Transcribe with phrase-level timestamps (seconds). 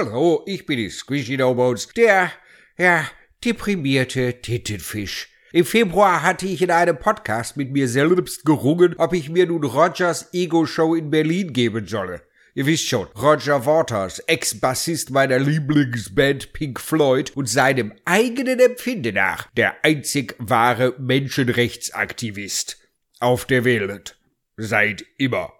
[0.00, 2.30] Hallo, ich bin die Squishy No Bones, der,
[2.78, 3.04] ja,
[3.44, 5.28] deprimierte Tittenfisch.
[5.50, 9.64] Im Februar hatte ich in einem Podcast mit mir selbst gerungen, ob ich mir nun
[9.64, 12.22] Rogers Ego-Show in Berlin geben solle.
[12.54, 19.50] Ihr wisst schon, Roger Waters, Ex-Bassist meiner Lieblingsband Pink Floyd und seinem eigenen Empfinden nach
[19.56, 22.78] der einzig wahre Menschenrechtsaktivist
[23.18, 24.16] auf der Welt.
[24.56, 25.57] Seit immer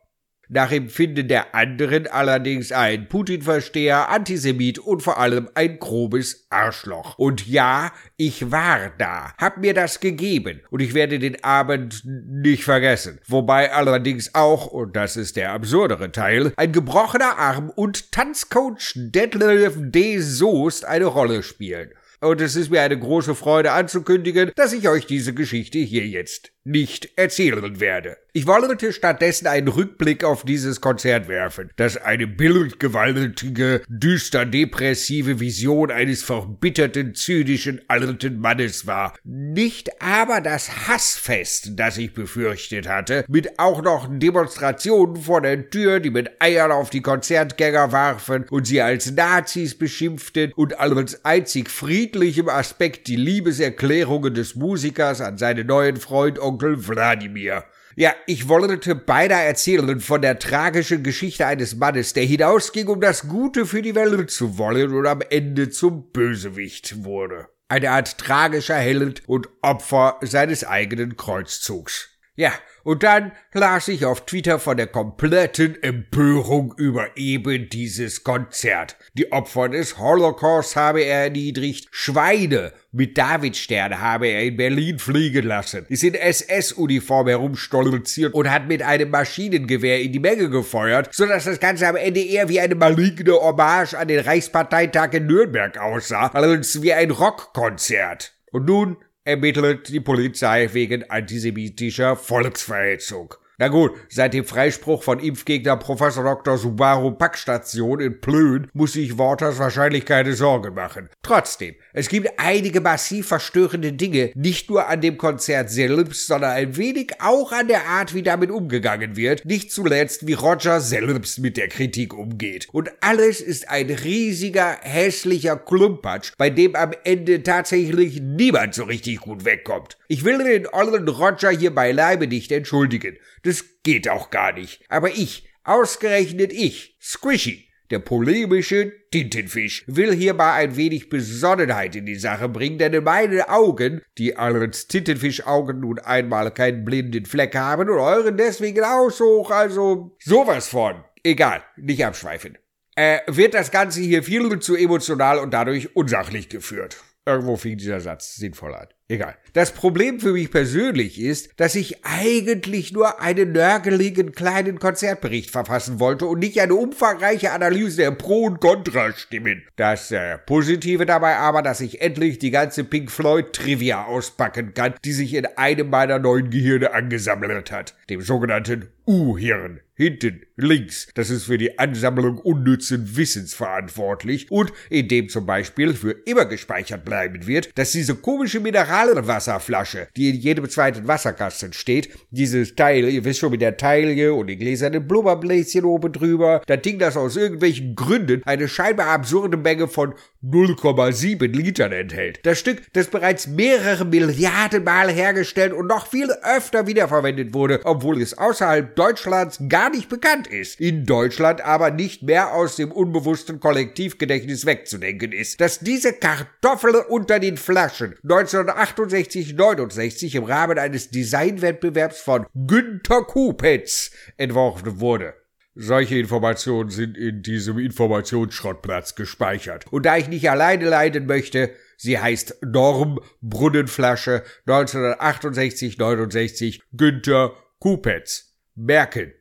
[0.49, 7.19] nach Empfinden der anderen allerdings ein Putin-Versteher, Antisemit und vor allem ein grobes Arschloch.
[7.19, 12.65] Und ja, ich war da, hab mir das gegeben und ich werde den Abend nicht
[12.65, 13.21] vergessen.
[13.27, 19.75] Wobei allerdings auch, und das ist der absurdere Teil, ein gebrochener Arm und Tanzcoach Detlef
[19.79, 20.19] D.
[20.19, 21.91] Soest eine Rolle spielen.
[22.21, 26.51] Und es ist mir eine große Freude anzukündigen, dass ich euch diese Geschichte hier jetzt
[26.69, 28.19] nicht erzählen werde.
[28.35, 35.91] Ich wollte stattdessen einen Rückblick auf dieses Konzert werfen, das eine bildgewaltige, düster depressive Vision
[35.91, 39.15] eines verbitterten, zynischen alten Mannes war.
[39.25, 45.99] Nicht aber das Hassfest, das ich befürchtet hatte, mit auch noch Demonstrationen vor der Tür,
[45.99, 51.71] die mit Eiern auf die Konzertgänger warfen und sie als Nazis beschimpften und als einzig
[51.71, 57.65] friedlichem Aspekt die Liebeserklärungen des Musikers an seinen neuen Freund Onkel Onkel Wladimir.
[57.95, 63.29] Ja, ich wollte beide erzählen von der tragischen Geschichte eines Mannes, der hinausging, um das
[63.29, 67.47] Gute für die Welt zu wollen und am Ende zum Bösewicht wurde.
[67.69, 72.09] Eine Art tragischer Held und Opfer seines eigenen Kreuzzugs.
[72.35, 72.53] Ja,
[72.89, 78.97] und dann las ich auf Twitter von der kompletten Empörung über eben dieses Konzert.
[79.13, 85.45] Die Opfer des Holocaust habe er erniedrigt, Schweine mit Davidstern habe er in Berlin fliegen
[85.45, 91.45] lassen, ist in SS-Uniform herumstolziert und hat mit einem Maschinengewehr in die Menge gefeuert, sodass
[91.45, 96.29] das Ganze am Ende eher wie eine maligne Hommage an den Reichsparteitag in Nürnberg aussah,
[96.29, 98.33] als wie ein Rockkonzert.
[98.51, 98.97] Und nun
[99.29, 103.35] ermittelt die Polizei wegen antisemitischer Volksverhetzung.
[103.61, 106.57] Na gut, seit dem Freispruch von Impfgegner Professor Dr.
[106.57, 111.09] Subaru Packstation in Plön muss sich Waters wahrscheinlich keine Sorgen machen.
[111.23, 116.77] Trotzdem, es gibt einige massiv verstörende Dinge, nicht nur an dem Konzert selbst, sondern ein
[116.77, 121.57] wenig auch an der Art, wie damit umgegangen wird, nicht zuletzt, wie Roger selbst mit
[121.57, 122.69] der Kritik umgeht.
[122.71, 129.19] Und alles ist ein riesiger, hässlicher Klumpatsch, bei dem am Ende tatsächlich niemand so richtig
[129.19, 129.98] gut wegkommt.
[130.11, 133.19] Ich will den ollen Roger hier beileibe nicht entschuldigen.
[133.43, 134.83] Das geht auch gar nicht.
[134.89, 142.17] Aber ich, ausgerechnet ich, Squishy, der polemische Tintenfisch will hierbei ein wenig Besonnenheit in die
[142.17, 147.91] Sache bringen, denn in meinen Augen, die allerdings Tintenfischaugen nun einmal keinen blinden Fleck haben
[147.91, 151.05] und euren deswegen auch so, also sowas von.
[151.23, 152.57] Egal, nicht abschweifen.
[152.97, 156.97] Äh, wird das Ganze hier viel zu emotional und dadurch unsachlich geführt.
[157.29, 158.87] Irgendwo fing dieser Satz sinnvoll an.
[159.07, 159.37] Egal.
[159.53, 166.01] Das Problem für mich persönlich ist, dass ich eigentlich nur einen nörgeligen kleinen Konzertbericht verfassen
[166.01, 169.63] wollte und nicht eine umfangreiche Analyse der Pro- und Kontrastimmen.
[169.77, 174.95] Das äh, Positive dabei aber, dass ich endlich die ganze Pink Floyd Trivia auspacken kann,
[175.05, 181.09] die sich in einem meiner neuen Gehirne angesammelt hat, dem sogenannten U-Hirn hinten links.
[181.15, 186.47] Das ist für die Ansammlung unnützen Wissens verantwortlich und in dem zum Beispiel für immer
[186.47, 193.09] gespeichert bleiben wird, dass diese komische Mineralwasserflasche, die in jedem zweiten Wasserkasten steht, dieses Teil,
[193.09, 197.17] ihr wisst schon mit der Taille und den gläsernen Blubberbläschen oben drüber, das Ding, das
[197.17, 202.41] aus irgendwelchen Gründen eine scheinbar absurde Menge von 0,7 Litern enthält.
[202.45, 208.21] Das Stück, das bereits mehrere Milliarden Mal hergestellt und noch viel öfter wiederverwendet wurde, obwohl
[208.23, 210.81] es außerhalb Deutschlands gar nicht bekannt ist.
[210.81, 215.61] In Deutschland aber nicht mehr aus dem unbewussten Kollektivgedächtnis wegzudenken ist.
[215.61, 225.01] Dass diese Kartoffel unter den Flaschen 1968-69 im Rahmen eines Designwettbewerbs von Günter Kupetz entworfen
[225.01, 225.35] wurde.
[225.81, 229.87] Solche Informationen sind in diesem Informationsschrottplatz gespeichert.
[229.93, 238.57] Und da ich nicht alleine leiden möchte, sie heißt Norm Brunnenflasche 1968-69 Günther Kupetz.
[238.75, 239.33] Merken.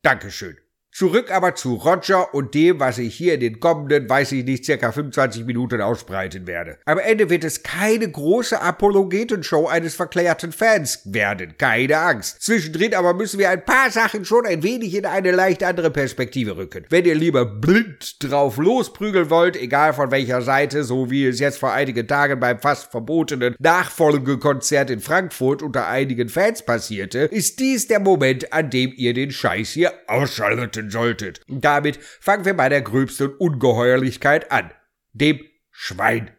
[0.00, 0.56] Dankeschön.
[0.96, 4.64] Zurück aber zu Roger und dem, was ich hier in den kommenden, weiß ich nicht,
[4.64, 6.78] circa 25 Minuten ausbreiten werde.
[6.86, 12.40] Am Ende wird es keine große Apologetenshow eines verklärten Fans werden, keine Angst.
[12.40, 16.56] Zwischendrin aber müssen wir ein paar Sachen schon ein wenig in eine leicht andere Perspektive
[16.56, 16.86] rücken.
[16.88, 21.58] Wenn ihr lieber blind drauf losprügeln wollt, egal von welcher Seite, so wie es jetzt
[21.58, 27.86] vor einigen Tagen beim fast verbotenen Nachfolgekonzert in Frankfurt unter einigen Fans passierte, ist dies
[27.86, 31.40] der Moment, an dem ihr den Scheiß hier ausschalten wissen solltet.
[31.48, 34.70] Damit fangen wir bei der gröbsten Ungeheuerlichkeit an.
[35.12, 35.40] Dem
[35.70, 36.30] Schwein.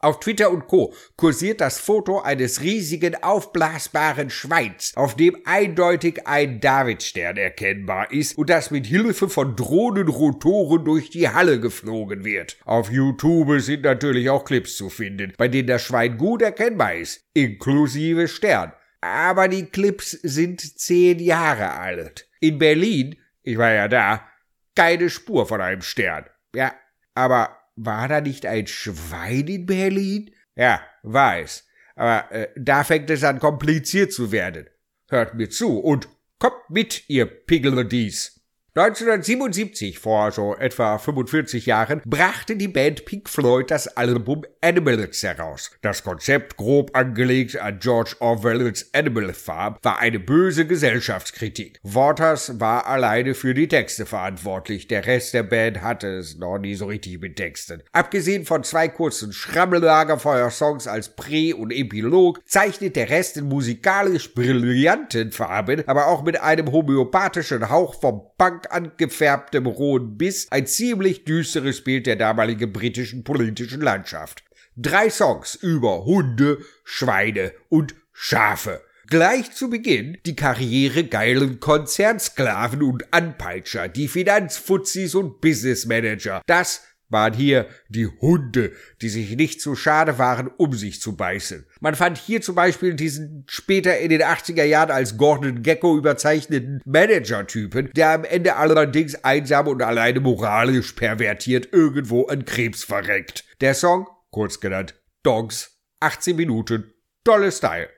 [0.00, 0.92] Auf Twitter und Co.
[1.16, 8.50] kursiert das Foto eines riesigen aufblasbaren Schweins, auf dem eindeutig ein Davidstern erkennbar ist und
[8.50, 12.58] das mit Hilfe von Drohnenrotoren durch die Halle geflogen wird.
[12.66, 17.24] Auf YouTube sind natürlich auch Clips zu finden, bei denen das Schwein gut erkennbar ist,
[17.32, 18.72] inklusive Stern.
[19.00, 22.28] Aber die Clips sind zehn Jahre alt.
[22.40, 24.26] In Berlin, ich war ja da,
[24.74, 26.26] keine Spur von einem Stern.
[26.54, 26.74] Ja,
[27.14, 30.34] aber war da nicht ein Schwein in Berlin?
[30.56, 31.66] Ja, weiß.
[31.94, 34.68] Aber äh, da fängt es an kompliziert zu werden.
[35.08, 36.08] Hört mir zu und
[36.38, 38.43] kommt mit, ihr Piggelodies.
[38.76, 45.70] 1977, vor so etwa 45 Jahren, brachte die Band Pink Floyd das Album Animals heraus.
[45.80, 51.78] Das Konzept, grob angelegt an George Orwells Animal Farm, war eine böse Gesellschaftskritik.
[51.84, 56.74] Waters war alleine für die Texte verantwortlich, der Rest der Band hatte es noch nie
[56.74, 57.80] so richtig mit Texten.
[57.92, 65.30] Abgesehen von zwei kurzen Schrammellagerfeuer-Songs als Prä- und Epilog, zeichnet der Rest in musikalisch brillanten
[65.30, 71.82] Farben, aber auch mit einem homöopathischen Hauch vom Punk angefärbtem rohen Biss ein ziemlich düsteres
[71.82, 74.44] Bild der damaligen britischen politischen Landschaft.
[74.76, 78.80] Drei Songs über Hunde, Schweine und Schafe.
[79.06, 86.42] Gleich zu Beginn die Karriere geilen Konzernsklaven und Anpeitscher, die Finanzfuzis und Businessmanager.
[86.46, 86.82] Das
[87.14, 91.64] waren hier die Hunde, die sich nicht zu schade waren, um sich zu beißen.
[91.80, 96.82] Man fand hier zum Beispiel diesen später in den 80er Jahren als Gordon Gecko überzeichneten
[96.84, 103.44] Manager-Typen, der am Ende allerdings einsam und alleine moralisch pervertiert irgendwo an Krebs verreckt.
[103.62, 106.92] Der Song, kurz genannt Dogs, 18 Minuten,
[107.24, 107.88] tolle Style.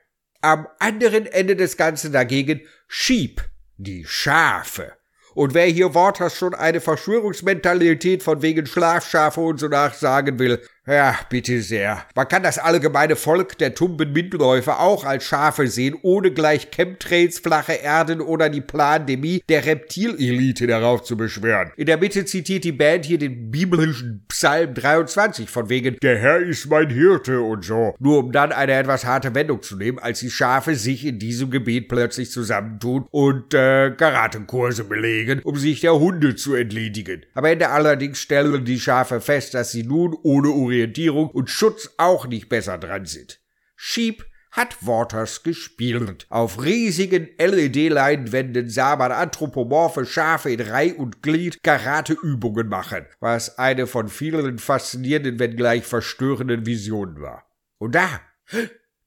[0.41, 3.41] Am anderen Ende des Ganzen dagegen Sheep,
[3.77, 4.96] die Schafe.
[5.37, 11.19] Und wer hier Worters schon eine Verschwörungsmentalität von wegen Schlafschafe und so nachsagen will, ja,
[11.29, 12.05] bitte sehr.
[12.15, 17.39] Man kann das allgemeine Volk der tumben Mitläufer auch als Schafe sehen, ohne gleich Chemtrails,
[17.39, 21.71] flache Erden oder die Plandemie der Reptilelite darauf zu beschwören.
[21.75, 26.39] In der Mitte zitiert die Band hier den biblischen Psalm 23 von wegen Der Herr
[26.39, 27.93] ist mein Hirte und so.
[27.99, 31.51] Nur um dann eine etwas harte Wendung zu nehmen, als die Schafe sich in diesem
[31.51, 37.25] Gebet plötzlich zusammentun und äh, Karatekurse belegen, um sich der Hunde zu entledigen.
[37.33, 41.89] Am Ende allerdings stellen die Schafe fest, dass sie nun ohne Urin Orientierung und Schutz
[41.97, 43.39] auch nicht besser dran sind.
[43.75, 46.25] Sheep hat Waters gespielt.
[46.29, 53.87] Auf riesigen LED-Leinwänden sah man anthropomorphe Schafe in Reih und Glied Karateübungen machen, was eine
[53.87, 57.49] von vielen faszinierenden, wenngleich verstörenden Visionen war.
[57.77, 58.21] Und da,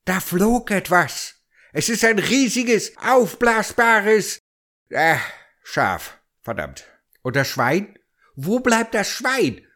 [0.05, 1.37] da flog etwas.
[1.73, 4.40] Es ist ein riesiges, aufblasbares,
[4.88, 5.16] äh,
[5.62, 6.19] Schaf.
[6.43, 6.84] Verdammt.
[7.23, 7.96] Und das Schwein?
[8.34, 9.66] Wo bleibt das Schwein?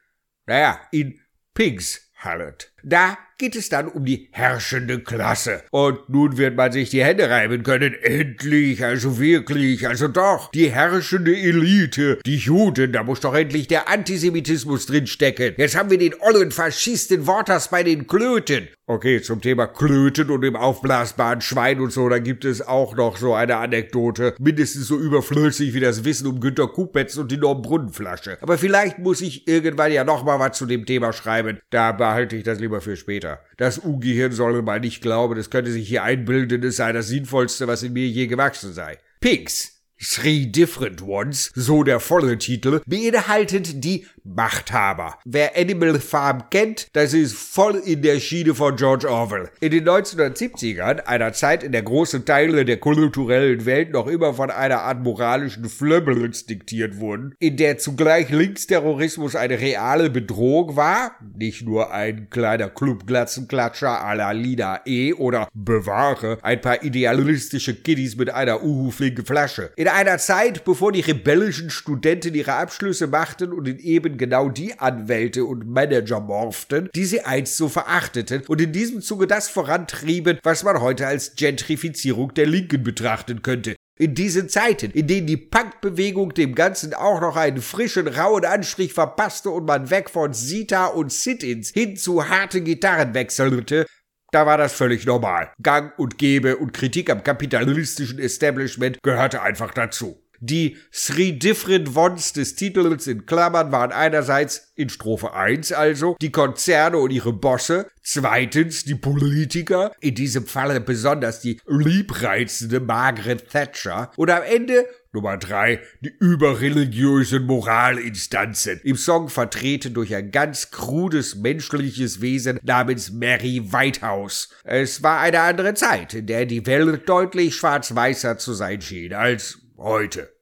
[0.47, 1.21] Naja, in
[1.55, 2.73] Pigs Hallet.
[2.83, 5.63] Da geht es dann um die herrschende Klasse.
[5.71, 7.95] Und nun wird man sich die Hände reiben können.
[7.95, 10.51] Endlich, also wirklich, also doch.
[10.51, 15.55] Die herrschende Elite, die Juden, da muss doch endlich der Antisemitismus drinstecken.
[15.57, 18.69] Jetzt haben wir den ollen Faschisten Worters bei den Klöten.
[18.87, 23.17] Okay, zum Thema Klöten und dem aufblasbaren Schwein und so, da gibt es auch noch
[23.17, 24.35] so eine Anekdote.
[24.39, 28.37] Mindestens so überflüssig wie das Wissen um Günter Kupetz und die Normbrunnenflasche.
[28.43, 31.61] Aber vielleicht muss ich irgendwann ja noch mal was zu dem Thema schreiben.
[31.71, 33.41] Da behalte ich das lieber für später.
[33.57, 37.67] Das U-Gehirn soll mal nicht glauben, es könnte sich hier einbilden, es sei das Sinnvollste,
[37.67, 38.99] was in mir je gewachsen sei.
[39.19, 39.74] Pigs.
[40.05, 45.19] Three Different Ones, so der volle Titel, beinhaltet die Machthaber.
[45.25, 49.51] Wer Animal Farm kennt, das ist voll in der Schiene von George Orwell.
[49.61, 54.51] In den 1970ern, einer Zeit, in der große Teile der kulturellen Welt noch immer von
[54.51, 61.63] einer Art moralischen Flöbbelns diktiert wurden, in der zugleich Linksterrorismus eine reale Bedrohung war, nicht
[61.63, 65.13] nur ein kleiner Clubglatzenklatscher à la Lina E.
[65.13, 69.71] oder bewahre ein paar idealistische Kiddies mit einer uhu-flinken Flasche.
[69.77, 74.79] In einer Zeit, bevor die rebellischen Studenten ihre Abschlüsse machten und in eben genau die
[74.79, 80.39] Anwälte und Manager morften, die sie einst so verachteten und in diesem Zuge das vorantrieben,
[80.43, 83.77] was man heute als Gentrifizierung der Linken betrachten könnte.
[83.97, 88.93] In diesen Zeiten, in denen die Punkbewegung dem Ganzen auch noch einen frischen, rauen Anstrich
[88.93, 93.87] verpasste und man weg von Sita und Sit-ins hin zu harten Gitarren wechselte,
[94.35, 95.53] da war das völlig normal.
[95.63, 100.21] Gang und Gebe und Kritik am kapitalistischen Establishment gehörte einfach dazu.
[100.41, 106.33] Die Three Different Ones des Titels in Klammern waren einerseits in Strophe 1 also die
[106.33, 114.11] Konzerne und ihre Bosse, zweitens die Politiker, in diesem Falle besonders die liebreizende Margaret Thatcher
[114.17, 118.81] und am Ende Nummer drei, die überreligiösen Moralinstanzen.
[118.85, 124.51] Im Song vertreten durch ein ganz krudes menschliches Wesen namens Mary Whitehouse.
[124.65, 129.59] Es war eine andere Zeit, in der die Welt deutlich schwarz-weißer zu sein schien als
[129.77, 130.35] heute.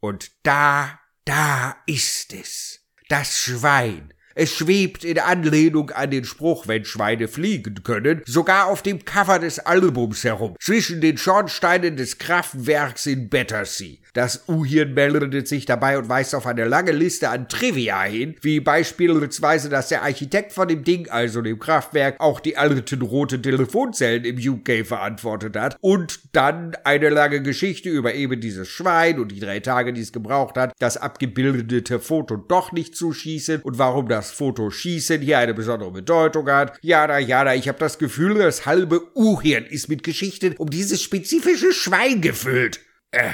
[0.00, 2.80] Und da, da ist es.
[3.08, 4.14] Das Schwein.
[4.34, 9.38] Es schwebt in Anlehnung an den Spruch, wenn Schweine fliegen können, sogar auf dem Cover
[9.38, 13.98] des Albums herum, zwischen den Schornsteinen des Kraftwerks in Battersea.
[14.14, 18.60] Das U-Hirn meldet sich dabei und weist auf eine lange Liste an Trivia hin, wie
[18.60, 24.24] beispielsweise, dass der Architekt von dem Ding, also dem Kraftwerk, auch die alten roten Telefonzellen
[24.24, 29.40] im UK verantwortet hat und dann eine lange Geschichte über eben dieses Schwein und die
[29.40, 34.08] drei Tage, die es gebraucht hat, das abgebildete Foto doch nicht zu schießen und warum
[34.08, 36.78] das Foto schießen hier eine besondere Bedeutung hat.
[36.82, 41.72] Jada, jada, ich habe das Gefühl, das halbe U-Hirn ist mit Geschichten um dieses spezifische
[41.72, 42.80] Schwein gefüllt.
[43.10, 43.32] Äh,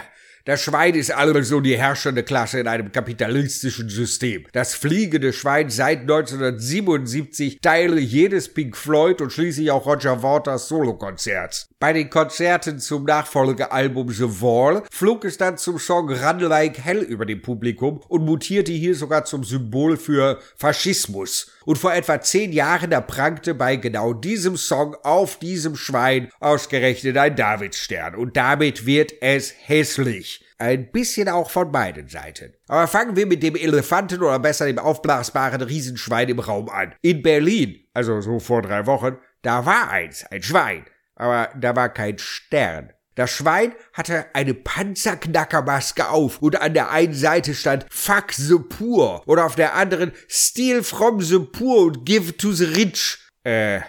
[0.49, 4.47] das Schwein ist also die herrschende Klasse in einem kapitalistischen System.
[4.53, 11.69] Das fliegende Schwein seit 1977 Teil jedes Pink Floyd und schließlich auch Roger Waters Solokonzerts.
[11.79, 17.03] Bei den Konzerten zum Nachfolgealbum The Wall flog es dann zum Song Run Like Hell
[17.03, 21.53] über dem Publikum und mutierte hier sogar zum Symbol für Faschismus.
[21.69, 27.19] Und vor etwa zehn Jahren da prangte bei genau diesem Song auf diesem Schwein ausgerechnet
[27.19, 28.15] ein Davidstern.
[28.15, 30.43] Und damit wird es hässlich.
[30.57, 32.55] Ein bisschen auch von beiden Seiten.
[32.69, 36.95] Aber fangen wir mit dem Elefanten oder besser dem aufblasbaren Riesenschwein im Raum an.
[37.03, 40.87] In Berlin, also so vor drei Wochen, da war eins, ein Schwein.
[41.17, 42.95] Aber da war kein Stern.
[43.19, 49.25] Das Schwein hatte eine Panzerknackermaske auf und an der einen Seite stand Fuck the Poor
[49.27, 53.19] und auf der anderen Steal from the Poor and give to the rich.
[53.43, 53.81] Äh,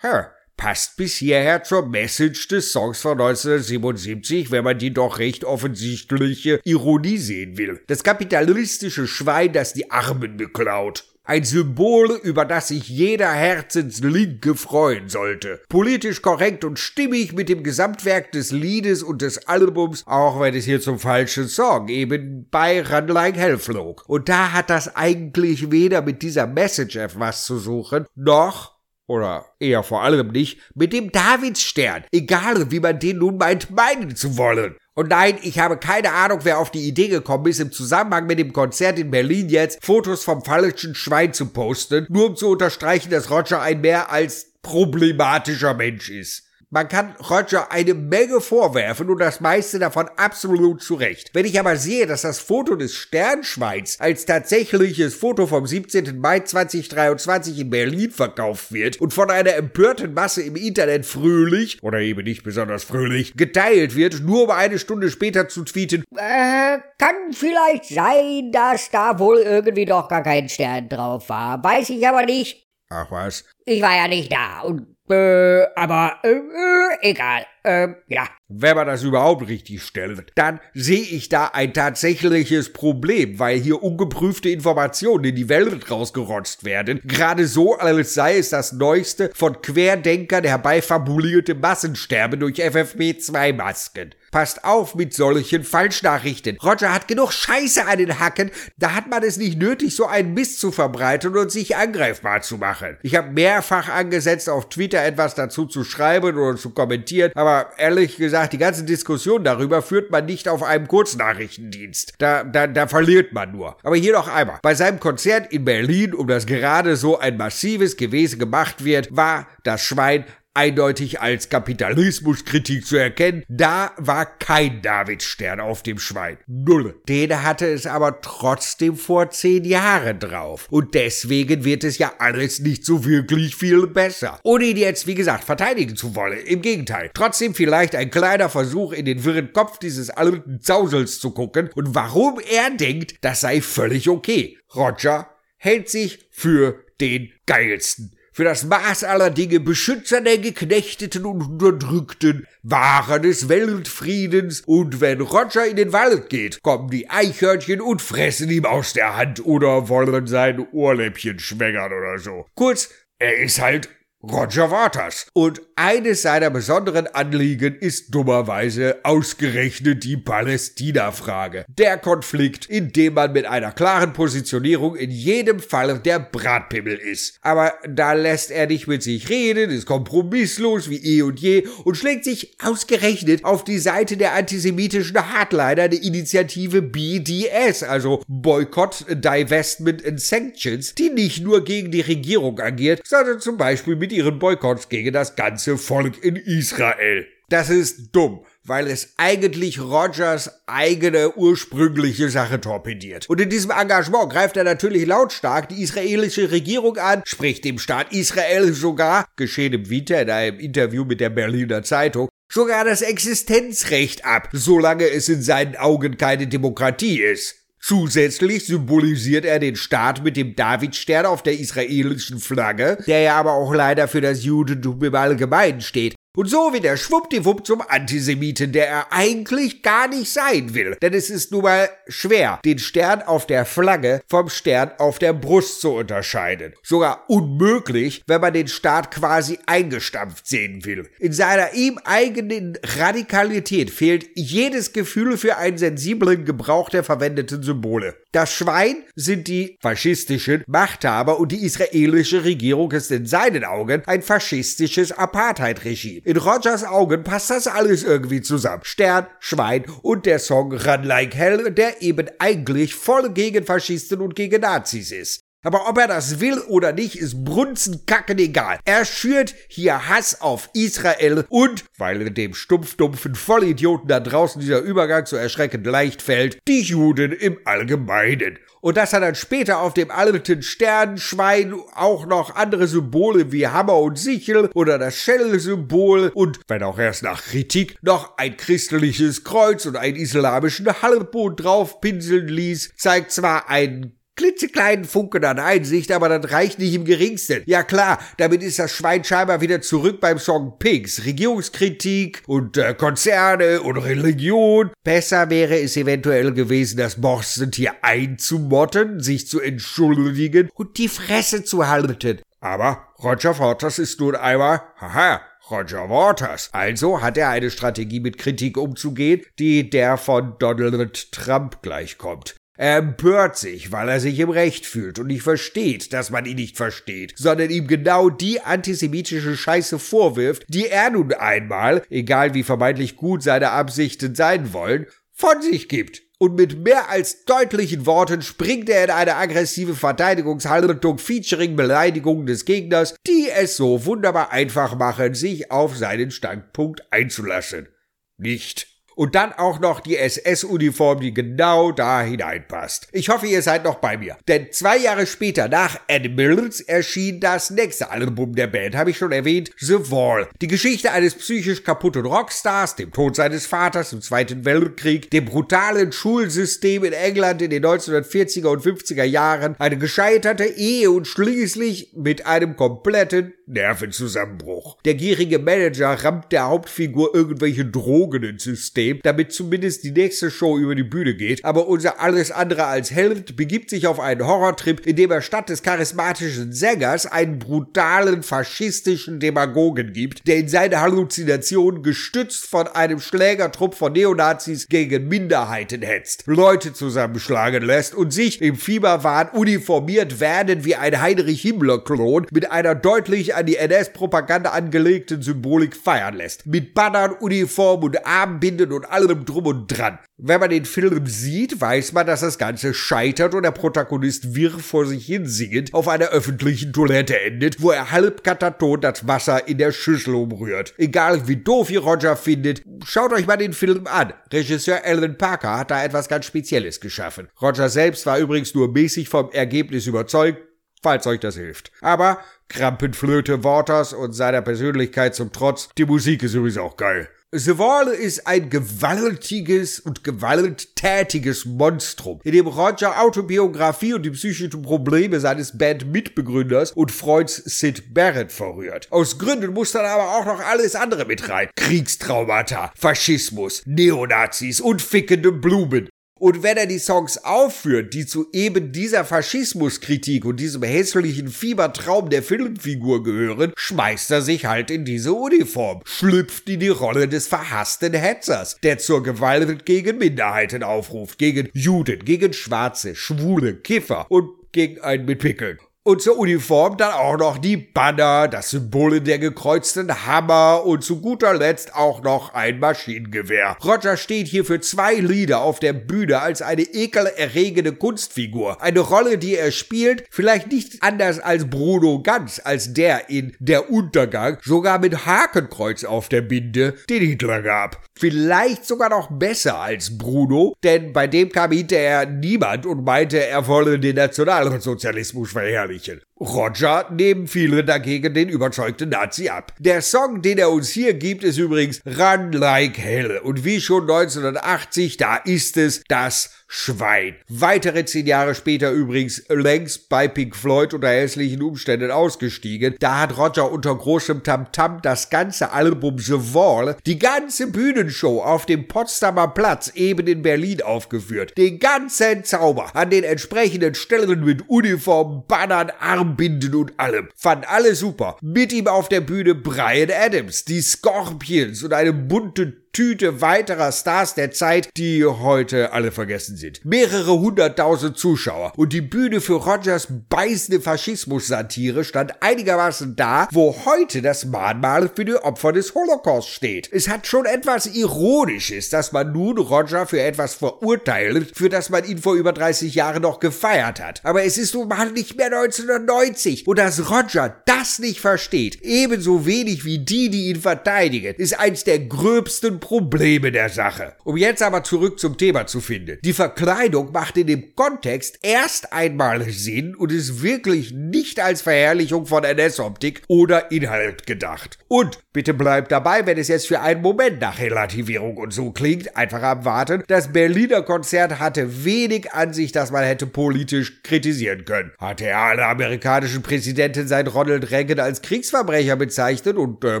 [0.02, 0.22] huh,
[0.56, 6.58] passt bis hierher zur Message des Songs von 1977, wenn man die doch recht offensichtliche
[6.64, 7.82] Ironie sehen will.
[7.88, 11.04] Das kapitalistische Schwein, das die Armen beklaut.
[11.28, 15.60] Ein Symbol, über das sich jeder Herzenslinke freuen sollte.
[15.68, 20.64] Politisch korrekt und stimmig mit dem Gesamtwerk des Liedes und des Albums, auch wenn es
[20.64, 24.04] hier zum falschen Song eben bei Run Like Hell flog.
[24.08, 29.82] Und da hat das eigentlich weder mit dieser Message etwas zu suchen, noch oder eher
[29.82, 34.76] vor allem nicht, mit dem Davidsstern, egal wie man den nun meint meinen zu wollen.
[34.98, 38.40] Und nein, ich habe keine Ahnung, wer auf die Idee gekommen ist, im Zusammenhang mit
[38.40, 43.08] dem Konzert in Berlin jetzt Fotos vom falschen Schwein zu posten, nur um zu unterstreichen,
[43.08, 46.47] dass Roger ein mehr als problematischer Mensch ist.
[46.70, 51.30] Man kann Roger eine Menge vorwerfen und das meiste davon absolut zu Recht.
[51.32, 56.18] Wenn ich aber sehe, dass das Foto des Sternschweins als tatsächliches Foto vom 17.
[56.18, 62.00] Mai 2023 in Berlin verkauft wird und von einer empörten Masse im Internet fröhlich oder
[62.00, 67.32] eben nicht besonders fröhlich geteilt wird, nur um eine Stunde später zu tweeten, äh, kann
[67.32, 71.64] vielleicht sein, dass da wohl irgendwie doch gar kein Stern drauf war.
[71.64, 72.68] Weiß ich aber nicht.
[72.90, 73.46] Ach was?
[73.64, 77.46] Ich war ja nicht da und äh, aber äh, äh, egal.
[77.62, 78.28] Äh, ja.
[78.48, 83.82] Wenn man das überhaupt richtig stellt, dann sehe ich da ein tatsächliches Problem, weil hier
[83.82, 87.00] ungeprüfte Informationen in die Welt rausgerotzt werden.
[87.04, 94.14] Gerade so, als sei es das neueste von Querdenkern herbeifabulierte Massensterben durch FFP2-Masken.
[94.30, 96.58] Passt auf mit solchen Falschnachrichten.
[96.62, 100.34] Roger hat genug Scheiße an den Hacken, da hat man es nicht nötig, so einen
[100.34, 102.98] Mist zu verbreiten und sich angreifbar zu machen.
[103.02, 108.16] Ich habe mehrfach angesetzt, auf Twitter etwas dazu zu schreiben oder zu kommentieren, aber ehrlich
[108.16, 112.14] gesagt, die ganze Diskussion darüber führt man nicht auf einem Kurznachrichtendienst.
[112.18, 113.76] Da, da, da verliert man nur.
[113.82, 114.58] Aber hier noch einmal.
[114.62, 119.46] Bei seinem Konzert in Berlin, um das gerade so ein massives Gewesen gemacht wird, war
[119.62, 123.44] das Schwein eindeutig als Kapitalismuskritik zu erkennen.
[123.48, 126.38] Da war kein Davidstern auf dem Schwein.
[126.46, 127.00] Null.
[127.08, 130.66] Den hatte es aber trotzdem vor zehn Jahren drauf.
[130.70, 134.40] Und deswegen wird es ja alles nicht so wirklich viel besser.
[134.42, 136.44] Ohne ihn jetzt, wie gesagt, verteidigen zu wollen.
[136.44, 137.10] Im Gegenteil.
[137.14, 141.94] Trotzdem vielleicht ein kleiner Versuch, in den wirren Kopf dieses alten Zausels zu gucken und
[141.94, 144.58] warum er denkt, das sei völlig okay.
[144.74, 151.42] Roger hält sich für den geilsten für das Maß aller Dinge Beschützer der Geknechteten und
[151.42, 158.00] Unterdrückten, Wahrer des Weltfriedens, und wenn Roger in den Wald geht, kommen die Eichhörnchen und
[158.00, 162.46] fressen ihm aus der Hand oder wollen sein Ohrläppchen schwängern oder so.
[162.54, 163.88] Kurz, er ist halt
[164.20, 165.28] Roger Waters.
[165.32, 171.64] Und eines seiner besonderen Anliegen ist dummerweise ausgerechnet die Palästina-Frage.
[171.68, 177.38] Der Konflikt, in dem man mit einer klaren Positionierung in jedem Fall der Bratpimmel ist.
[177.42, 181.94] Aber da lässt er nicht mit sich reden, ist kompromisslos wie eh und je und
[181.94, 190.04] schlägt sich ausgerechnet auf die Seite der antisemitischen Hardliner der Initiative BDS, also Boycott, Divestment
[190.04, 194.88] and Sanctions, die nicht nur gegen die Regierung agiert, sondern zum Beispiel mit ihren Boykotts
[194.88, 197.26] gegen das ganze Volk in Israel.
[197.50, 203.28] Das ist dumm, weil es eigentlich Rogers eigene ursprüngliche Sache torpediert.
[203.30, 208.12] Und in diesem Engagement greift er natürlich lautstark die israelische Regierung an, spricht dem Staat
[208.12, 214.26] Israel sogar, geschehen im Winter in einem Interview mit der Berliner Zeitung, sogar das Existenzrecht
[214.26, 217.67] ab, solange es in seinen Augen keine Demokratie ist.
[217.80, 223.52] Zusätzlich symbolisiert er den Staat mit dem Davidstern auf der israelischen Flagge, der ja aber
[223.52, 226.17] auch leider für das Judentum im Allgemeinen steht.
[226.38, 230.96] Und so wird er schwuppdiwupp zum Antisemiten, der er eigentlich gar nicht sein will.
[231.02, 235.32] Denn es ist nun mal schwer, den Stern auf der Flagge vom Stern auf der
[235.32, 236.74] Brust zu unterscheiden.
[236.84, 241.10] Sogar unmöglich, wenn man den Staat quasi eingestampft sehen will.
[241.18, 248.14] In seiner ihm eigenen Radikalität fehlt jedes Gefühl für einen sensiblen Gebrauch der verwendeten Symbole.
[248.30, 254.22] Das Schwein sind die faschistischen Machthaber und die israelische Regierung ist in seinen Augen ein
[254.22, 256.27] faschistisches Apartheid-Regime.
[256.28, 258.82] In Rogers Augen passt das alles irgendwie zusammen.
[258.84, 264.34] Stern, Schwein und der Song Run Like Hell, der eben eigentlich voll gegen Faschisten und
[264.34, 265.47] gegen Nazis ist.
[265.64, 268.78] Aber ob er das will oder nicht, ist brunzenkacken egal.
[268.84, 275.26] Er schürt hier Hass auf Israel und, weil dem stumpfdumpfen Vollidioten da draußen dieser Übergang
[275.26, 280.10] so erschreckend leicht fällt, die Juden im Allgemeinen und dass er dann später auf dem
[280.10, 286.82] alten Sternschwein auch noch andere Symbole wie Hammer und Sichel oder das Shell-Symbol und, wenn
[286.82, 293.32] auch erst nach Kritik, noch ein christliches Kreuz und einen islamischen Halbmond draufpinseln ließ, zeigt
[293.32, 297.62] zwar einen klitzekleinen Funken an Einsicht, aber das reicht nicht im geringsten.
[297.66, 301.24] Ja klar, damit ist das Schwein scheinbar wieder zurück beim Song Pigs.
[301.24, 304.92] Regierungskritik und äh, Konzerne und Religion.
[305.04, 311.88] Besser wäre es eventuell gewesen, das Morstentier einzumotten, sich zu entschuldigen und die Fresse zu
[311.88, 312.40] halten.
[312.60, 316.70] Aber Roger Waters ist nun einmal, haha, Roger Waters.
[316.72, 322.56] Also hat er eine Strategie mit Kritik umzugehen, die der von Donald Trump gleichkommt.
[322.80, 326.54] Er empört sich, weil er sich im Recht fühlt und nicht versteht, dass man ihn
[326.54, 332.62] nicht versteht, sondern ihm genau die antisemitische Scheiße vorwirft, die er nun einmal, egal wie
[332.62, 336.22] vermeintlich gut seine Absichten sein wollen, von sich gibt.
[336.38, 342.64] Und mit mehr als deutlichen Worten springt er in eine aggressive Verteidigungshaltung featuring Beleidigungen des
[342.64, 347.88] Gegners, die es so wunderbar einfach machen, sich auf seinen Standpunkt einzulassen.
[348.36, 353.08] Nicht und dann auch noch die SS-Uniform, die genau da hineinpasst.
[353.10, 354.36] Ich hoffe, ihr seid noch bei mir.
[354.46, 359.32] Denn zwei Jahre später, nach Animals, erschien das nächste Album der Band, habe ich schon
[359.32, 360.46] erwähnt, The Wall.
[360.60, 366.12] Die Geschichte eines psychisch kaputten Rockstars, dem Tod seines Vaters im Zweiten Weltkrieg, dem brutalen
[366.12, 372.46] Schulsystem in England in den 1940er und 50er Jahren, eine gescheiterte Ehe und schließlich mit
[372.46, 374.98] einem kompletten Nervenzusammenbruch.
[375.04, 380.78] Der gierige Manager rammt der Hauptfigur irgendwelche Drogen ins System, damit zumindest die nächste Show
[380.78, 385.06] über die Bühne geht, aber unser alles andere als Held begibt sich auf einen Horrortrip,
[385.06, 391.00] in dem er statt des charismatischen Sängers einen brutalen faschistischen Demagogen gibt, der in seine
[391.00, 398.62] Halluzination gestützt von einem Schlägertrupp von Neonazis gegen Minderheiten hetzt, Leute zusammenschlagen lässt und sich
[398.62, 405.42] im Fieberwahn uniformiert werden wie ein Heinrich Himmler-Klon mit einer deutlich an die NS-Propaganda angelegten
[405.42, 406.66] Symbolik feiern lässt.
[406.66, 410.18] Mit Bannern, Uniform und Armbinden und allem drum und dran.
[410.40, 414.78] Wenn man den Film sieht, weiß man, dass das Ganze scheitert und der Protagonist wirr
[414.78, 419.66] vor sich hin singend auf einer öffentlichen Toilette endet, wo er halb kataton das Wasser
[419.66, 420.94] in der Schüssel umrührt.
[420.96, 424.32] Egal wie doof ihr Roger findet, schaut euch mal den Film an.
[424.52, 427.48] Regisseur Alan Parker hat da etwas ganz Spezielles geschaffen.
[427.60, 430.62] Roger selbst war übrigens nur mäßig vom Ergebnis überzeugt,
[431.02, 431.90] falls euch das hilft.
[432.00, 437.28] Aber Krampenflöte Waters und seiner Persönlichkeit zum Trotz, die Musik ist übrigens auch geil.
[437.50, 444.82] The Wall ist ein gewaltiges und gewalttätiges Monstrum, in dem Roger Autobiografie und die psychischen
[444.82, 449.10] Probleme seines Bandmitbegründers und Freunds Sid Barrett verrührt.
[449.10, 451.70] Aus Gründen muss dann aber auch noch alles andere mit rein.
[451.74, 456.10] Kriegstraumata, Faschismus, Neonazis und fickende Blumen.
[456.38, 462.30] Und wenn er die Songs aufführt, die zu eben dieser Faschismuskritik und diesem hässlichen Fiebertraum
[462.30, 467.48] der Filmfigur gehören, schmeißt er sich halt in diese Uniform, schlüpft in die Rolle des
[467.48, 474.50] verhassten Hetzers, der zur Gewalt gegen Minderheiten aufruft, gegen Juden, gegen Schwarze, Schwule, Kiffer und
[474.72, 479.38] gegen einen mit Pickeln und zur Uniform dann auch noch die Banner, das Symbol der
[479.38, 483.76] gekreuzten Hammer und zu guter Letzt auch noch ein Maschinengewehr.
[483.84, 488.80] Roger steht hier für zwei Lieder auf der Bühne als eine ekelerregende Kunstfigur.
[488.80, 493.90] Eine Rolle, die er spielt, vielleicht nicht anders als Bruno Ganz, als der in Der
[493.90, 498.02] Untergang, sogar mit Hakenkreuz auf der Binde, den Hitler gab.
[498.18, 503.66] Vielleicht sogar noch besser als Bruno, denn bei dem kam hinterher niemand und meinte, er
[503.66, 505.97] wolle den Nationalsozialismus verherrlichen.
[505.98, 509.72] region Roger nehmen viele dagegen den überzeugten Nazi ab.
[509.78, 513.38] Der Song, den er uns hier gibt, ist übrigens Run Like Hell.
[513.38, 517.34] Und wie schon 1980, da ist es das Schwein.
[517.48, 522.94] Weitere zehn Jahre später übrigens längst bei Pink Floyd unter hässlichen Umständen ausgestiegen.
[523.00, 528.42] Da hat Roger unter großem Tamtam -Tam das ganze Album The Wall, die ganze Bühnenshow
[528.42, 531.56] auf dem Potsdamer Platz eben in Berlin aufgeführt.
[531.56, 535.90] Den ganzen Zauber an den entsprechenden Stellen mit Uniformen, Bannern,
[536.28, 537.28] Armbinden und allem.
[537.34, 538.36] Fanden alle super.
[538.42, 544.34] Mit ihm auf der Bühne Brian Adams, die Scorpions und eine bunte Tüte weiterer Stars
[544.34, 546.84] der Zeit, die heute alle vergessen sind.
[546.84, 554.22] Mehrere hunderttausend Zuschauer und die Bühne für Rogers beißende Faschismus-Satire stand einigermaßen da, wo heute
[554.22, 556.88] das Mahnmal für die Opfer des Holocaust steht.
[556.92, 562.04] Es hat schon etwas Ironisches, dass man nun Roger für etwas verurteilt, für das man
[562.04, 564.20] ihn vor über 30 Jahren noch gefeiert hat.
[564.24, 569.46] Aber es ist nun mal nicht mehr 1990 und dass Roger das nicht versteht, ebenso
[569.46, 574.14] wenig wie die, die ihn verteidigen, ist eins der gröbsten Probleme der Sache.
[574.24, 576.18] Um jetzt aber zurück zum Thema zu finden.
[576.22, 582.26] Die Verkleidung macht in dem Kontext erst einmal Sinn und ist wirklich nicht als Verherrlichung
[582.26, 584.78] von NS-Optik oder Inhalt gedacht.
[584.88, 589.16] Und bitte bleibt dabei, wenn es jetzt für einen Moment nach Relativierung und so klingt,
[589.16, 590.02] einfach abwarten.
[590.08, 594.92] Das Berliner Konzert hatte wenig an sich, dass man hätte politisch kritisieren können.
[594.98, 600.00] Hatte er alle amerikanischen Präsidenten seit Ronald Reagan als Kriegsverbrecher bezeichnet und äh,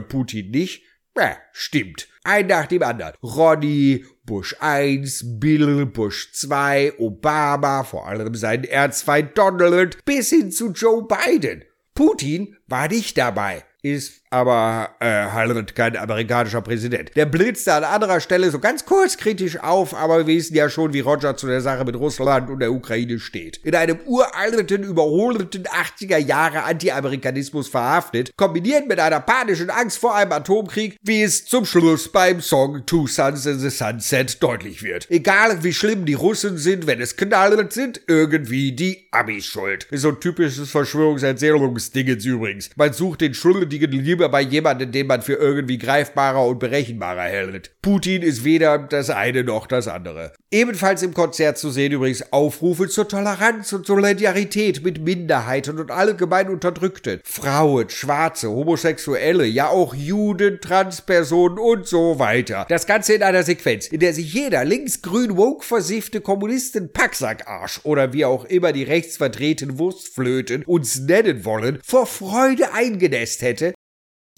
[0.00, 0.87] Putin nicht?
[1.18, 2.06] Ja, stimmt.
[2.22, 3.14] Ein nach dem anderen.
[3.22, 10.70] Ronny, Bush 1, Bill, Bush 2, Obama, vor allem sein Erzfeind Donald, bis hin zu
[10.70, 11.64] Joe Biden.
[11.94, 17.10] Putin war nicht dabei, ist aber äh, halt kein amerikanischer Präsident.
[17.16, 20.92] Der blitzt an anderer Stelle so ganz kurz kritisch auf, aber wir wissen ja schon,
[20.92, 23.58] wie Roger zu der Sache mit Russland und der Ukraine steht.
[23.64, 30.32] In einem uralten, überholten 80er Jahre Anti-Amerikanismus verhaftet, kombiniert mit einer panischen Angst vor einem
[30.32, 35.10] Atomkrieg, wie es zum Schluss beim Song Two Suns in the Sunset deutlich wird.
[35.10, 39.86] Egal wie schlimm die Russen sind, wenn es knallt, sind irgendwie die Amis schuld.
[39.90, 42.70] Ist so ein typisches Verschwörungserzählungsdingens übrigens.
[42.76, 47.22] Man sucht den Schuldigen lieber lieber bei jemandem, den man für irgendwie greifbarer und berechenbarer
[47.22, 47.70] hält.
[47.82, 50.32] Putin ist weder das eine noch das andere.
[50.50, 56.48] Ebenfalls im Konzert zu sehen übrigens Aufrufe zur Toleranz und Solidarität mit Minderheiten und allgemein
[56.48, 57.20] Unterdrückten.
[57.22, 62.66] Frauen, Schwarze, Homosexuelle, ja auch Juden, Transpersonen und so weiter.
[62.68, 68.12] Das Ganze in einer Sequenz, in der sich jeder linksgrün woke versiffte Kommunisten Packsackarsch oder
[68.12, 73.74] wie auch immer die rechtsvertretenen Wurstflöten uns nennen wollen, vor Freude eingenässt hätte,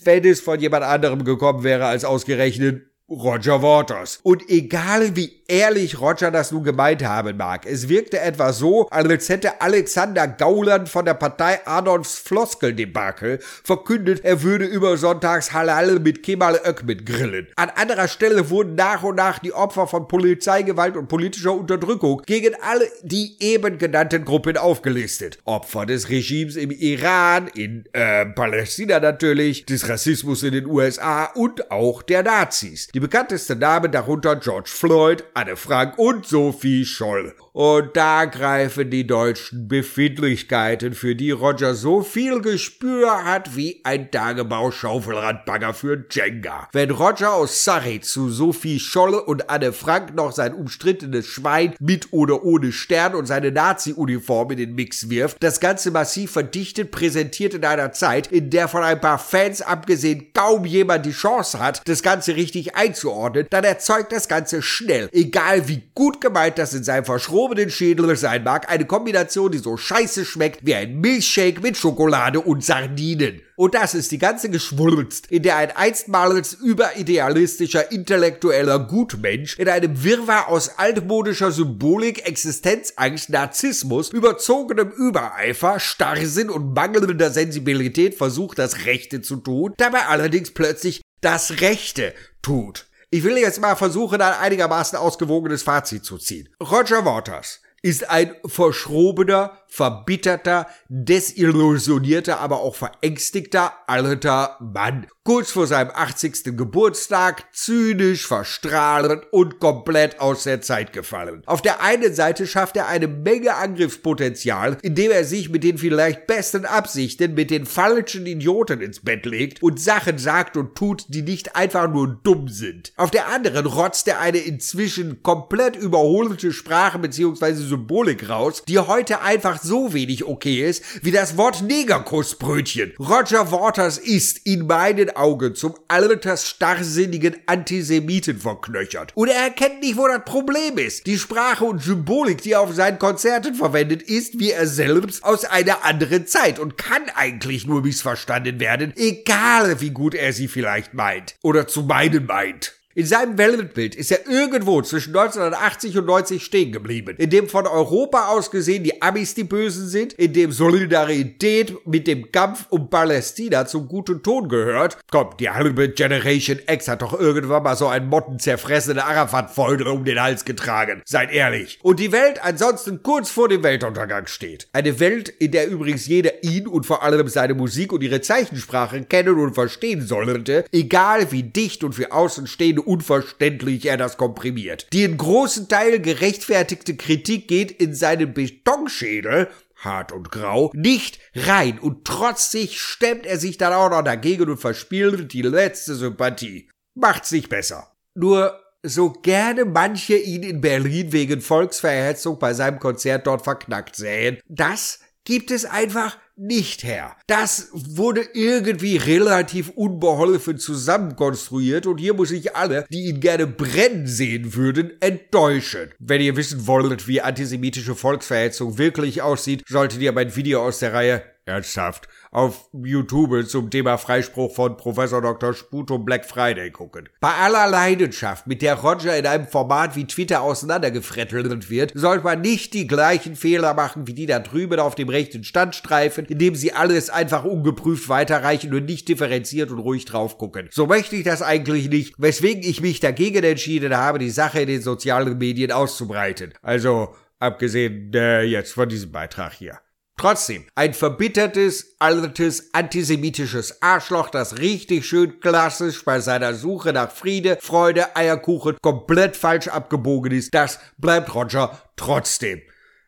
[0.04, 4.20] wenn es von jemand anderem gekommen wäre als ausgerechnet Roger Waters.
[4.22, 9.28] Und egal wie ehrlich Roger das nun gemeint haben mag, es wirkte etwa so, als
[9.28, 16.22] hätte Alexander Gauland von der Partei Adolfs Floskeldebakel verkündet, er würde über Sonntags Halal mit
[16.22, 17.48] Kemal Ökmet grillen.
[17.56, 22.54] An anderer Stelle wurden nach und nach die Opfer von Polizeigewalt und politischer Unterdrückung gegen
[22.62, 25.38] alle die eben genannten Gruppen aufgelistet.
[25.44, 31.70] Opfer des Regimes im Iran, in äh, Palästina natürlich, des Rassismus in den USA und
[31.70, 32.88] auch der Nazis.
[32.94, 37.34] Die bekanntesten Namen darunter George Floyd, Anne Frank und Sophie Scholl.
[37.52, 44.10] Und da greifen die deutschen Befindlichkeiten, für die Roger so viel Gespür hat wie ein
[44.10, 46.68] Tagebau-Schaufelradbagger für Jenga.
[46.72, 52.12] Wenn Roger aus Surrey zu Sophie Scholle und Anne Frank noch sein umstrittenes Schwein mit
[52.12, 57.54] oder ohne Stern und seine Nazi-Uniform in den Mix wirft, das Ganze massiv verdichtet präsentiert
[57.54, 61.82] in einer Zeit, in der von ein paar Fans abgesehen kaum jemand die Chance hat,
[61.88, 66.84] das Ganze richtig einzuordnen, dann erzeugt das Ganze schnell, egal wie gut gemeint das in
[66.84, 67.04] seinem
[67.40, 72.40] verschrobenen Schädel sein mag, eine Kombination, die so scheiße schmeckt wie ein Milchshake mit Schokolade
[72.40, 73.40] und Sardinen.
[73.56, 80.02] Und das ist die ganze Geschwulst, in der ein einstmals überidealistischer, intellektueller Gutmensch in einem
[80.02, 89.22] Wirrwarr aus altmodischer Symbolik, Existenzangst, Narzissmus, überzogenem Übereifer, Starrsinn und mangelnder Sensibilität versucht, das Rechte
[89.22, 92.86] zu tun, dabei allerdings plötzlich das Rechte tut.
[93.12, 96.48] Ich will jetzt mal versuchen, ein einigermaßen ausgewogenes Fazit zu ziehen.
[96.62, 105.06] Roger Waters ist ein verschrobener, verbitterter, desillusionierter, aber auch verängstigter alter Mann.
[105.22, 106.56] Kurz vor seinem 80.
[106.56, 111.42] Geburtstag, zynisch, verstrahlend und komplett aus der Zeit gefallen.
[111.46, 116.26] Auf der einen Seite schafft er eine Menge Angriffspotenzial, indem er sich mit den vielleicht
[116.26, 121.22] besten Absichten mit den falschen Idioten ins Bett legt und Sachen sagt und tut, die
[121.22, 122.92] nicht einfach nur dumm sind.
[122.96, 127.52] Auf der anderen rotzt er eine inzwischen komplett überholte Sprache bzw.
[127.54, 132.94] Symbolik raus, die heute einfach so wenig okay ist, wie das Wort Negerkussbrötchen.
[132.98, 139.12] Roger Waters ist in meinen Augen zum altersstarrsinnigen Antisemiten verknöchert.
[139.14, 141.06] Und er erkennt nicht, wo das Problem ist.
[141.06, 145.44] Die Sprache und Symbolik, die er auf seinen Konzerten verwendet, ist, wie er selbst, aus
[145.44, 150.94] einer anderen Zeit und kann eigentlich nur missverstanden werden, egal wie gut er sie vielleicht
[150.94, 151.34] meint.
[151.42, 152.79] Oder zu meinen meint.
[152.92, 157.68] In seinem Weltbild ist er irgendwo zwischen 1980 und 90 stehen geblieben, in dem von
[157.68, 162.90] Europa aus gesehen die Amis die Bösen sind, in dem Solidarität mit dem Kampf um
[162.90, 164.98] Palästina zum guten Ton gehört.
[165.08, 170.20] Komm, die halbe Generation X hat doch irgendwann mal so einen mottenzerfressenen Arafat-Feudel um den
[170.20, 171.00] Hals getragen.
[171.04, 171.78] Seid ehrlich.
[171.82, 174.66] Und die Welt ansonsten kurz vor dem Weltuntergang steht.
[174.72, 179.04] Eine Welt, in der übrigens jeder ihn und vor allem seine Musik und ihre Zeichensprache
[179.04, 184.86] kennen und verstehen sollte, egal wie dicht und wie außenstehende unverständlich er das komprimiert.
[184.92, 191.78] Die in großen Teilen gerechtfertigte Kritik geht in seinen Betonschädel hart und grau, nicht rein
[191.78, 196.68] und trotzig stemmt er sich dann auch noch dagegen und verspielt die letzte Sympathie.
[196.94, 197.92] Macht's nicht besser.
[198.14, 204.38] Nur so gerne manche ihn in Berlin wegen Volksverhetzung bei seinem Konzert dort verknackt sähen,
[204.48, 207.16] das gibt es einfach nicht her.
[207.26, 214.06] Das wurde irgendwie relativ unbeholfen zusammenkonstruiert und hier muss ich alle, die ihn gerne brennen
[214.06, 215.90] sehen würden, enttäuschen.
[215.98, 220.94] Wenn ihr wissen wollt, wie antisemitische Volksverhetzung wirklich aussieht, solltet ihr mein Video aus der
[220.94, 225.52] Reihe ernsthaft auf YouTube zum Thema Freispruch von Professor Dr.
[225.54, 227.08] Sputum Black Friday gucken.
[227.20, 232.40] Bei aller Leidenschaft, mit der Roger in einem Format wie Twitter auseinandergefrettelt wird, sollte man
[232.40, 236.72] nicht die gleichen Fehler machen wie die da drüben auf dem rechten Standstreifen, indem sie
[236.72, 240.68] alles einfach ungeprüft weiterreichen und nicht differenziert und ruhig drauf gucken.
[240.70, 244.68] So möchte ich das eigentlich nicht, weswegen ich mich dagegen entschieden habe, die Sache in
[244.68, 246.54] den sozialen Medien auszubreiten.
[246.62, 249.80] Also, abgesehen äh, jetzt von diesem Beitrag hier.
[250.20, 257.56] Trotzdem, ein verbittertes, altes, antisemitisches Arschloch, das richtig schön klassisch bei seiner Suche nach Friede,
[257.58, 262.60] Freude, Eierkuchen komplett falsch abgebogen ist, das bleibt Roger trotzdem.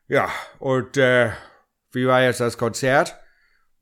[0.08, 1.32] Ja, und äh,
[1.90, 3.14] wie war jetzt das Konzert?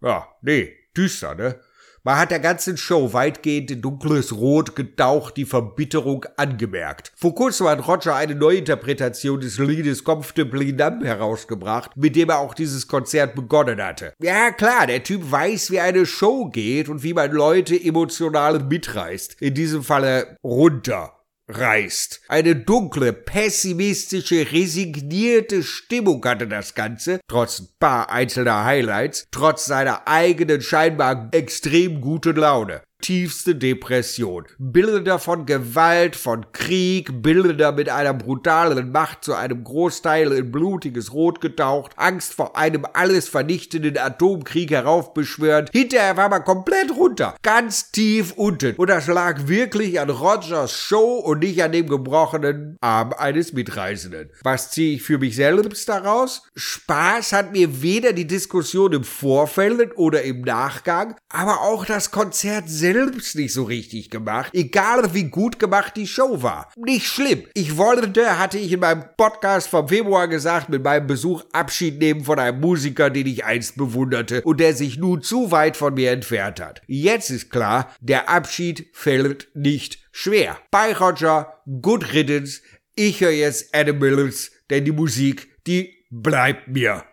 [0.00, 1.60] Ja, nee, düster, ne?
[2.02, 7.12] Man hat der ganzen Show weitgehend in dunkles Rot getaucht die Verbitterung angemerkt.
[7.14, 12.54] Vor kurzem hat Roger eine Neuinterpretation des Liedes Comfortably Numb herausgebracht, mit dem er auch
[12.54, 14.14] dieses Konzert begonnen hatte.
[14.22, 19.36] Ja klar, der Typ weiß, wie eine Show geht und wie man Leute emotional mitreißt.
[19.42, 21.19] In diesem Falle runter
[21.50, 22.22] reißt.
[22.28, 30.06] Eine dunkle, pessimistische, resignierte Stimmung hatte das Ganze, trotz ein paar einzelner Highlights, trotz seiner
[30.06, 34.44] eigenen scheinbar extrem guten Laune tiefste Depression.
[34.58, 41.12] Bilder von Gewalt, von Krieg, Bilder mit einer brutalen Macht zu einem Großteil in blutiges
[41.12, 45.70] Rot getaucht, Angst vor einem alles vernichtenden Atomkrieg heraufbeschwörend.
[45.72, 48.76] Hinterher war man komplett runter, ganz tief unten.
[48.76, 54.30] Und das lag wirklich an Rogers Show und nicht an dem gebrochenen Arm eines Mitreisenden.
[54.42, 56.42] Was ziehe ich für mich selbst daraus?
[56.54, 62.68] Spaß hat mir weder die Diskussion im Vorfeld oder im Nachgang, aber auch das Konzert
[62.68, 66.72] selbst selbst nicht so richtig gemacht, egal wie gut gemacht die Show war.
[66.76, 67.44] Nicht schlimm.
[67.54, 72.24] Ich wollte, hatte ich in meinem Podcast vom Februar gesagt, mit meinem Besuch Abschied nehmen
[72.24, 76.10] von einem Musiker, den ich einst bewunderte und der sich nun zu weit von mir
[76.10, 76.82] entfernt hat.
[76.86, 80.58] Jetzt ist klar, der Abschied fällt nicht schwer.
[80.70, 82.60] Bei Roger, good riddance.
[82.96, 87.04] Ich höre jetzt Animals, denn die Musik, die bleibt mir.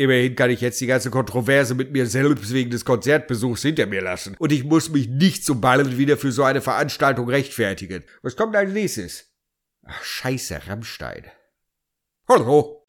[0.00, 4.00] Immerhin kann ich jetzt die ganze Kontroverse mit mir selbst wegen des Konzertbesuchs hinter mir
[4.00, 4.34] lassen.
[4.38, 8.04] Und ich muss mich nicht so bald wieder für so eine Veranstaltung rechtfertigen.
[8.22, 9.26] Was kommt als nächstes?
[9.84, 11.24] Ach, scheiße, Rammstein.
[12.26, 12.79] Hallo,